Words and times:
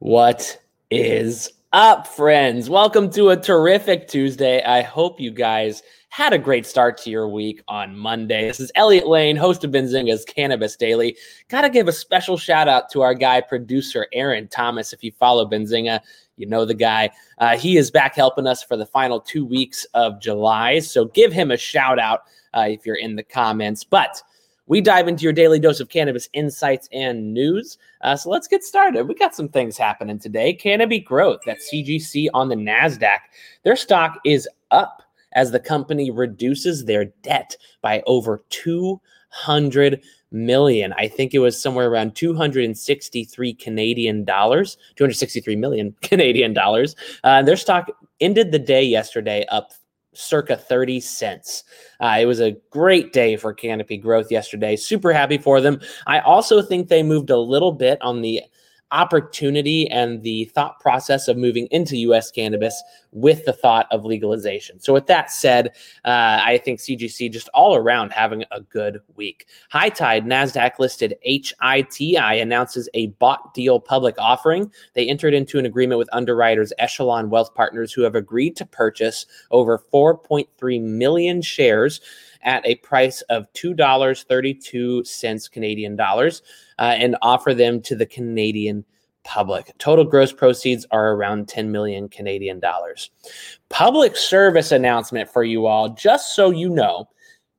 What 0.00 0.60
is 0.92 1.50
up, 1.72 2.06
friends? 2.06 2.70
Welcome 2.70 3.10
to 3.10 3.30
a 3.30 3.36
terrific 3.36 4.06
Tuesday. 4.06 4.62
I 4.62 4.80
hope 4.80 5.18
you 5.18 5.32
guys 5.32 5.82
had 6.10 6.32
a 6.32 6.38
great 6.38 6.66
start 6.66 6.98
to 6.98 7.10
your 7.10 7.26
week 7.26 7.62
on 7.66 7.98
Monday. 7.98 8.46
This 8.46 8.60
is 8.60 8.70
Elliot 8.76 9.08
Lane, 9.08 9.34
host 9.34 9.64
of 9.64 9.72
Benzinga's 9.72 10.24
Cannabis 10.24 10.76
Daily. 10.76 11.16
Got 11.48 11.62
to 11.62 11.68
give 11.68 11.88
a 11.88 11.92
special 11.92 12.36
shout 12.36 12.68
out 12.68 12.88
to 12.92 13.02
our 13.02 13.12
guy, 13.12 13.40
producer 13.40 14.06
Aaron 14.12 14.46
Thomas. 14.46 14.92
If 14.92 15.02
you 15.02 15.10
follow 15.10 15.44
Benzinga, 15.44 15.98
you 16.36 16.46
know 16.46 16.64
the 16.64 16.74
guy. 16.74 17.10
Uh, 17.38 17.56
he 17.56 17.76
is 17.76 17.90
back 17.90 18.14
helping 18.14 18.46
us 18.46 18.62
for 18.62 18.76
the 18.76 18.86
final 18.86 19.20
two 19.20 19.44
weeks 19.44 19.84
of 19.94 20.20
July. 20.20 20.78
So 20.78 21.06
give 21.06 21.32
him 21.32 21.50
a 21.50 21.56
shout 21.56 21.98
out 21.98 22.20
uh, 22.54 22.66
if 22.68 22.86
you're 22.86 22.94
in 22.94 23.16
the 23.16 23.24
comments. 23.24 23.82
But 23.82 24.22
we 24.68 24.80
dive 24.80 25.08
into 25.08 25.24
your 25.24 25.32
daily 25.32 25.58
dose 25.58 25.80
of 25.80 25.88
cannabis 25.88 26.28
insights 26.34 26.88
and 26.92 27.34
news. 27.34 27.78
Uh, 28.02 28.14
so 28.14 28.30
let's 28.30 28.46
get 28.46 28.62
started. 28.62 29.08
We 29.08 29.14
got 29.14 29.34
some 29.34 29.48
things 29.48 29.76
happening 29.76 30.18
today. 30.18 30.52
Canopy 30.52 31.00
Growth, 31.00 31.40
that 31.46 31.58
CGC 31.58 32.28
on 32.34 32.48
the 32.48 32.54
NASDAQ. 32.54 33.18
Their 33.64 33.76
stock 33.76 34.18
is 34.24 34.48
up 34.70 35.02
as 35.32 35.50
the 35.50 35.60
company 35.60 36.10
reduces 36.10 36.84
their 36.84 37.06
debt 37.22 37.56
by 37.82 38.02
over 38.06 38.44
200 38.50 40.02
million. 40.30 40.92
I 40.94 41.08
think 41.08 41.32
it 41.32 41.38
was 41.38 41.60
somewhere 41.60 41.88
around 41.88 42.14
263 42.14 43.54
Canadian 43.54 44.24
dollars, 44.24 44.76
263 44.96 45.56
million 45.56 45.94
Canadian 46.02 46.52
dollars. 46.52 46.94
Uh, 47.24 47.42
their 47.42 47.56
stock 47.56 47.90
ended 48.20 48.52
the 48.52 48.58
day 48.58 48.82
yesterday 48.82 49.46
up 49.48 49.72
circa 50.14 50.56
30 50.56 51.00
cents. 51.00 51.64
Uh, 52.00 52.16
it 52.20 52.26
was 52.26 52.40
a 52.40 52.56
great 52.70 53.12
day 53.12 53.36
for 53.36 53.52
Canopy 53.52 53.96
Growth 53.96 54.30
yesterday. 54.30 54.76
Super 54.76 55.12
happy 55.12 55.38
for 55.38 55.60
them. 55.60 55.80
I 56.06 56.20
also 56.20 56.62
think 56.62 56.88
they 56.88 57.02
moved 57.02 57.30
a 57.30 57.38
little 57.38 57.72
bit 57.72 58.00
on 58.02 58.22
the 58.22 58.42
opportunity 58.90 59.88
and 59.90 60.22
the 60.22 60.46
thought 60.46 60.80
process 60.80 61.28
of 61.28 61.36
moving 61.36 61.66
into 61.70 61.96
US 61.98 62.30
cannabis 62.30 62.82
with 63.12 63.44
the 63.44 63.52
thought 63.52 63.86
of 63.90 64.04
legalization. 64.04 64.80
So, 64.80 64.92
with 64.92 65.06
that 65.06 65.30
said, 65.30 65.68
uh, 66.04 66.40
I 66.42 66.60
think 66.64 66.80
CGC 66.80 67.30
just 67.32 67.48
all 67.54 67.76
around 67.76 68.12
having 68.12 68.44
a 68.50 68.60
good 68.60 69.00
week. 69.16 69.46
High 69.70 69.88
Tide, 69.88 70.26
NASDAQ 70.26 70.78
listed 70.78 71.14
HITI 71.22 72.40
announces 72.40 72.88
a 72.94 73.08
bought 73.18 73.54
deal 73.54 73.80
public 73.80 74.14
offering. 74.18 74.70
They 74.94 75.08
entered 75.08 75.34
into 75.34 75.58
an 75.58 75.66
agreement 75.66 75.98
with 75.98 76.08
underwriters 76.12 76.72
Echelon 76.78 77.30
Wealth 77.30 77.54
Partners, 77.54 77.92
who 77.92 78.02
have 78.02 78.14
agreed 78.14 78.56
to 78.56 78.66
purchase 78.66 79.26
over 79.50 79.78
4.3 79.92 80.82
million 80.82 81.42
shares 81.42 82.00
at 82.42 82.66
a 82.66 82.76
price 82.76 83.20
of 83.22 83.52
$2.32 83.54 85.50
Canadian 85.50 85.96
dollars 85.96 86.42
uh, 86.78 86.94
and 86.96 87.16
offer 87.22 87.54
them 87.54 87.80
to 87.82 87.96
the 87.96 88.06
Canadian 88.06 88.84
public. 89.24 89.76
Total 89.78 90.04
gross 90.04 90.32
proceeds 90.32 90.86
are 90.90 91.12
around 91.12 91.48
10 91.48 91.70
million 91.70 92.08
Canadian 92.08 92.60
dollars. 92.60 93.10
Public 93.68 94.16
service 94.16 94.72
announcement 94.72 95.28
for 95.28 95.44
you 95.44 95.66
all, 95.66 95.90
just 95.90 96.34
so 96.34 96.50
you 96.50 96.70
know, 96.70 97.08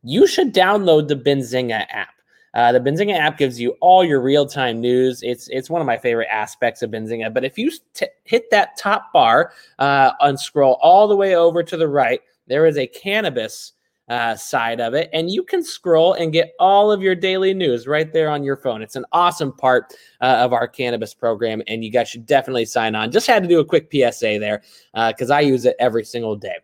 you 0.04 0.26
should 0.26 0.54
download 0.54 1.08
the 1.08 1.16
Benzinga 1.16 1.86
app. 1.92 2.14
Uh, 2.56 2.72
the 2.72 2.80
Benzinga 2.80 3.16
app 3.16 3.38
gives 3.38 3.60
you 3.60 3.76
all 3.80 4.04
your 4.04 4.22
real-time 4.22 4.82
news. 4.82 5.22
It's 5.22 5.48
it's 5.50 5.70
one 5.70 5.82
of 5.82 5.86
my 5.86 5.98
favorite 5.98 6.30
aspects 6.32 6.82
of 6.82 6.90
Benzinga. 6.90 7.32
But 7.32 7.46
if 7.46 7.58
you 7.58 7.72
t- 7.94 8.08
hit 8.24 8.50
that 8.50 8.76
top 8.76 9.14
bar 9.14 9.54
uh, 9.78 10.14
and 10.22 10.40
scroll 10.40 10.80
all 10.82 11.08
the 11.08 11.16
way 11.16 11.36
over 11.36 11.62
to 11.62 11.78
the 11.78 11.88
right, 11.88 12.22
there 12.48 12.66
is 12.66 12.78
a 12.78 12.88
cannabis 12.88 13.74
uh, 14.10 14.36
side 14.36 14.82
of 14.82 14.94
it. 14.94 15.10
And 15.14 15.30
you 15.30 15.44
can 15.44 15.64
scroll 15.64 16.14
and 16.14 16.34
get 16.34 16.54
all 16.60 16.92
of 16.92 17.02
your 17.02 17.16
daily 17.16 17.54
news 17.54 17.88
right 17.88 18.12
there 18.12 18.30
on 18.30 18.44
your 18.44 18.58
phone. 18.58 18.82
It's 18.82 18.96
an 18.96 19.06
awesome 19.12 19.54
part 19.54 19.94
uh, 20.22 20.38
of 20.40 20.52
our 20.52 20.68
cannabis 20.68 21.14
program, 21.14 21.62
and 21.68 21.84
you 21.84 21.92
guys 21.92 22.10
should 22.10 22.26
definitely 22.26 22.66
sign 22.66 22.96
on. 22.96 23.12
Just 23.12 23.28
had 23.28 23.44
to 23.44 23.50
do 23.50 23.60
a 23.60 23.66
quick 23.66 23.90
PSA 23.92 24.40
there 24.40 24.64
because 25.08 25.32
uh, 25.32 25.36
I 25.36 25.42
use 25.42 25.66
it 25.66 25.76
every 25.80 26.04
single 26.04 26.36
day. 26.36 26.56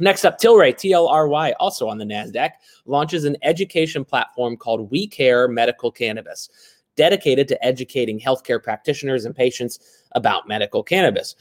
Next 0.00 0.24
up, 0.24 0.40
Tilray, 0.40 0.74
TLRY, 0.74 1.52
also 1.60 1.88
on 1.88 1.98
the 1.98 2.04
NASDAQ, 2.04 2.50
launches 2.84 3.24
an 3.24 3.36
education 3.42 4.04
platform 4.04 4.56
called 4.56 4.90
We 4.90 5.06
Care 5.06 5.46
Medical 5.46 5.92
Cannabis, 5.92 6.48
dedicated 6.96 7.46
to 7.48 7.64
educating 7.64 8.18
healthcare 8.18 8.62
practitioners 8.62 9.24
and 9.24 9.36
patients 9.36 9.78
about 10.12 10.48
medical 10.48 10.82
cannabis. 10.82 11.36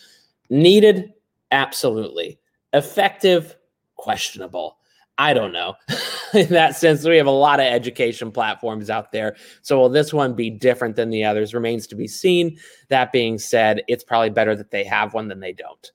Needed? 0.52 1.14
Absolutely. 1.52 2.38
Effective? 2.74 3.56
Questionable. 3.96 4.78
I 5.18 5.34
don't 5.34 5.52
know. 5.52 5.76
in 6.34 6.50
that 6.50 6.76
sense, 6.76 7.06
we 7.06 7.18
have 7.18 7.28
a 7.28 7.32
lot 7.32 7.60
of 7.60 7.66
education 7.66 8.32
platforms 8.32 8.90
out 8.90 9.12
there. 9.12 9.36
So 9.62 9.80
will 9.80 9.90
this 9.90 10.14
one 10.14 10.34
be 10.34 10.50
different 10.50 10.96
than 10.96 11.10
the 11.10 11.24
others? 11.24 11.54
Remains 11.54 11.88
to 11.88 11.96
be 11.96 12.08
seen. 12.08 12.58
That 12.90 13.12
being 13.12 13.38
said, 13.38 13.82
it's 13.88 14.04
probably 14.04 14.32
better 14.32 14.56
that 14.56 14.72
they 14.72 14.84
have 14.84 15.14
one 15.14 15.28
than 15.28 15.40
they 15.40 15.54
don't. 15.54 15.92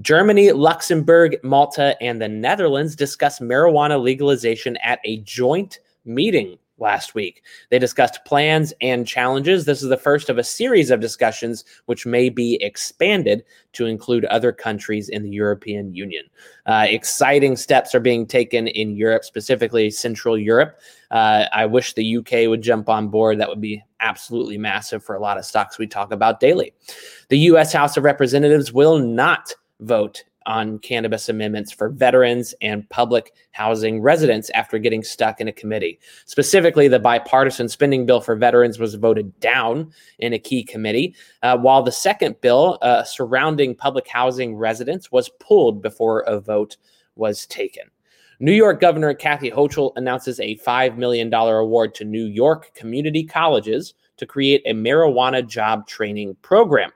Germany, 0.00 0.52
Luxembourg, 0.52 1.36
Malta, 1.42 1.96
and 2.02 2.20
the 2.20 2.28
Netherlands 2.28 2.96
discuss 2.96 3.40
marijuana 3.40 4.02
legalization 4.02 4.78
at 4.78 5.00
a 5.04 5.18
joint 5.18 5.80
meeting 6.06 6.58
last 6.82 7.14
week. 7.14 7.42
They 7.70 7.78
discussed 7.78 8.24
plans 8.26 8.74
and 8.82 9.06
challenges. 9.06 9.64
This 9.64 9.82
is 9.82 9.88
the 9.88 9.96
first 9.96 10.28
of 10.28 10.36
a 10.36 10.44
series 10.44 10.90
of 10.90 11.00
discussions 11.00 11.64
which 11.86 12.04
may 12.04 12.28
be 12.28 12.62
expanded 12.62 13.44
to 13.72 13.86
include 13.86 14.26
other 14.26 14.52
countries 14.52 15.08
in 15.08 15.22
the 15.22 15.30
European 15.30 15.94
Union. 15.94 16.26
Uh, 16.66 16.86
exciting 16.88 17.56
steps 17.56 17.94
are 17.94 18.00
being 18.00 18.26
taken 18.26 18.66
in 18.66 18.94
Europe, 18.94 19.24
specifically 19.24 19.90
Central 19.90 20.36
Europe. 20.36 20.78
Uh, 21.10 21.46
I 21.52 21.64
wish 21.64 21.94
the 21.94 22.18
UK 22.18 22.48
would 22.48 22.62
jump 22.62 22.90
on 22.90 23.08
board. 23.08 23.40
That 23.40 23.48
would 23.48 23.60
be 23.60 23.82
absolutely 24.00 24.58
massive 24.58 25.02
for 25.02 25.14
a 25.14 25.20
lot 25.20 25.38
of 25.38 25.46
stocks 25.46 25.78
we 25.78 25.86
talk 25.86 26.12
about 26.12 26.40
daily. 26.40 26.74
The 27.28 27.38
US 27.38 27.72
House 27.72 27.96
of 27.96 28.04
Representatives 28.04 28.72
will 28.72 28.98
not 28.98 29.54
vote 29.80 30.24
on 30.46 30.78
cannabis 30.78 31.28
amendments 31.28 31.72
for 31.72 31.88
veterans 31.88 32.54
and 32.60 32.88
public 32.90 33.34
housing 33.52 34.00
residents 34.00 34.50
after 34.50 34.78
getting 34.78 35.02
stuck 35.02 35.40
in 35.40 35.48
a 35.48 35.52
committee. 35.52 35.98
Specifically, 36.26 36.88
the 36.88 36.98
bipartisan 36.98 37.68
spending 37.68 38.06
bill 38.06 38.20
for 38.20 38.36
veterans 38.36 38.78
was 38.78 38.94
voted 38.94 39.38
down 39.40 39.92
in 40.18 40.32
a 40.32 40.38
key 40.38 40.62
committee, 40.64 41.14
uh, 41.42 41.56
while 41.56 41.82
the 41.82 41.92
second 41.92 42.40
bill 42.40 42.78
uh, 42.82 43.02
surrounding 43.04 43.74
public 43.74 44.08
housing 44.08 44.56
residents 44.56 45.12
was 45.12 45.30
pulled 45.40 45.82
before 45.82 46.20
a 46.20 46.40
vote 46.40 46.76
was 47.16 47.46
taken. 47.46 47.84
New 48.40 48.52
York 48.52 48.80
Governor 48.80 49.14
Kathy 49.14 49.52
Hochul 49.52 49.92
announces 49.94 50.40
a 50.40 50.56
$5 50.56 50.96
million 50.96 51.32
award 51.32 51.94
to 51.94 52.04
New 52.04 52.24
York 52.24 52.74
community 52.74 53.22
colleges 53.22 53.94
to 54.16 54.26
create 54.26 54.62
a 54.66 54.74
marijuana 54.74 55.46
job 55.46 55.86
training 55.86 56.36
program. 56.42 56.90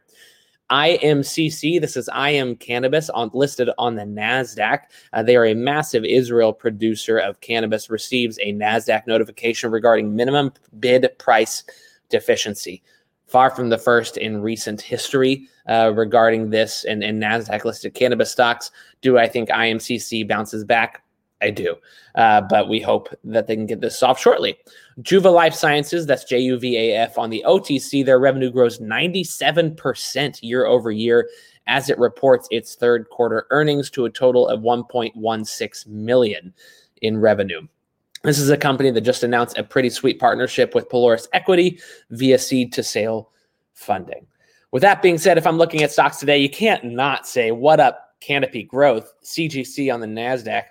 IMCC, 0.71 1.81
this 1.81 1.97
is 1.97 2.09
IM 2.09 2.57
Cannabis, 2.57 3.09
on, 3.11 3.31
listed 3.33 3.71
on 3.79 3.95
the 3.95 4.03
NASDAQ. 4.03 4.81
Uh, 5.13 5.23
they 5.23 5.37
are 5.37 5.47
a 5.47 5.55
massive 5.55 6.05
Israel 6.05 6.53
producer 6.53 7.19
of 7.19 7.41
cannabis, 7.41 7.89
receives 7.89 8.39
a 8.39 8.53
NASDAQ 8.53 9.07
notification 9.07 9.71
regarding 9.71 10.15
minimum 10.15 10.53
bid 10.81 11.09
price 11.19 11.63
deficiency. 12.09 12.83
Far 13.27 13.51
from 13.51 13.71
the 13.71 13.79
first 13.79 14.17
in 14.17 14.41
recent 14.41 14.81
history 14.81 15.49
uh, 15.69 15.93
regarding 15.95 16.51
this 16.51 16.85
and, 16.85 17.03
and 17.03 17.23
NASDAQ 17.23 17.65
listed 17.65 17.95
cannabis 17.95 18.31
stocks. 18.31 18.71
Do 19.03 19.19
I 19.19 19.29
think 19.29 19.49
IMCC 19.49 20.27
bounces 20.27 20.65
back? 20.65 21.03
I 21.43 21.51
do. 21.51 21.77
Uh, 22.15 22.41
but 22.41 22.69
we 22.69 22.81
hope 22.81 23.09
that 23.25 23.47
they 23.47 23.57
can 23.57 23.67
get 23.67 23.81
this 23.81 23.99
solved 23.99 24.21
shortly. 24.21 24.57
Juva 25.03 25.33
Life 25.33 25.55
Sciences, 25.55 26.07
that's 26.07 26.25
J 26.25 26.39
U 26.41 26.59
V 26.59 26.77
A 26.77 26.97
F 26.97 27.19
on 27.19 27.31
the 27.31 27.45
OTC, 27.47 28.05
their 28.05 28.19
revenue 28.19 28.51
grows 28.51 28.79
97% 28.79 30.39
year 30.43 30.67
over 30.67 30.91
year 30.91 31.29
as 31.67 31.91
it 31.91 31.99
reports 31.99 32.49
its 32.51 32.75
third 32.75 33.09
quarter 33.11 33.47
earnings 33.51 33.91
to 33.91 34.05
a 34.05 34.11
total 34.11 34.49
of 34.49 34.61
1.16 34.61 35.87
million 35.89 36.55
in 37.03 37.19
revenue. 37.19 37.67
This 38.23 38.39
is 38.39 38.51
a 38.51 38.57
company 38.57 38.91
that 38.91 39.03
just 39.03 39.23
announced 39.23 39.59
a 39.59 39.63
pretty 39.63 39.91
sweet 39.91 40.19
partnership 40.19 40.75
with 40.75 40.89
Polaris 40.89 41.29
Equity 41.33 41.79
via 42.11 42.39
seed 42.39 42.73
to 42.73 42.83
sale 42.83 43.31
funding. 43.75 44.27
With 44.73 44.83
that 44.83 45.03
being 45.03 45.19
said, 45.19 45.39
if 45.39 45.47
I'm 45.47 45.59
looking 45.59 45.83
at 45.83 45.93
stocks 45.93 46.17
today, 46.17 46.39
you 46.39 46.49
can't 46.51 46.85
not 46.85 47.27
say, 47.27 47.53
What 47.53 47.79
up, 47.79 48.15
Canopy 48.21 48.65
Growth, 48.65 49.13
CGC 49.23 49.93
on 49.93 50.01
the 50.01 50.07
NASDAQ 50.07 50.65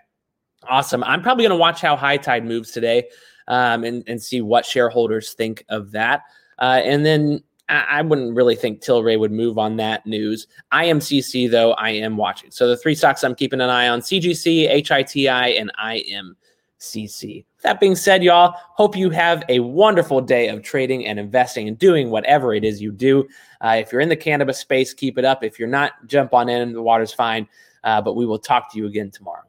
Awesome. 0.68 1.04
I'm 1.04 1.22
probably 1.22 1.44
going 1.44 1.52
to 1.52 1.60
watch 1.60 1.82
how 1.82 1.96
High 1.96 2.18
Tide 2.18 2.46
moves 2.46 2.72
today 2.72 3.10
um, 3.48 3.84
and, 3.84 4.04
and 4.08 4.22
see 4.22 4.42
what 4.42 4.66
shareholders 4.66 5.34
think 5.34 5.64
of 5.70 5.92
that. 5.92 6.24
Uh, 6.60 6.82
and 6.84 7.06
then 7.06 7.44
I, 7.70 7.86
I, 7.90 8.02
wouldn't 8.02 8.36
really 8.36 8.56
think 8.56 8.82
Tilray 8.82 9.20
would 9.20 9.32
move 9.32 9.58
on 9.58 9.78
that 9.78 10.06
news. 10.06 10.48
IMCC, 10.74 11.50
though, 11.50 11.74
I 11.74 11.90
am 11.90 12.18
watching. 12.18 12.52
So 12.52 12.68
the 12.68 12.78
three 12.78 12.96
stocks 12.96 13.24
I'm 13.24 13.36
keeping 13.36 13.62
an 13.62 13.70
eye 13.70 13.88
on 13.88 14.00
CGC, 14.02 14.70
HITI, 14.70 15.60
and 15.60 15.72
IMCC. 15.84 17.46
That 17.64 17.80
being 17.80 17.96
said, 17.96 18.24
y'all, 18.24 18.56
hope 18.76 18.96
you 18.96 19.10
have 19.10 19.44
a 19.50 19.60
wonderful 19.60 20.22
day 20.22 20.48
of 20.50 20.62
trading 20.62 21.06
and 21.06 21.20
investing 21.20 21.68
and 21.68 21.78
doing 21.78 22.10
whatever 22.10 22.54
it 22.54 22.64
is 22.64 22.82
you 22.82 22.92
do. 22.92 23.28
Uh, 23.62 23.78
if 23.80 23.92
you're 23.92 24.02
in 24.02 24.10
the 24.10 24.16
cannabis 24.16 24.60
space, 24.60 24.94
keep 24.94 25.18
it 25.18 25.26
up. 25.26 25.44
If 25.44 25.60
you're 25.60 25.68
not, 25.68 25.94
jump 26.06 26.34
on 26.34 26.48
in. 26.48 26.74
The 26.74 26.82
water's 26.82 27.14
fine. 27.14 27.48
Uh, 27.84 28.02
but 28.02 28.16
we 28.16 28.26
will 28.26 28.40
talk 28.40 28.72
to 28.72 28.78
you 28.78 28.88
again 28.88 29.12
tomorrow. 29.12 29.44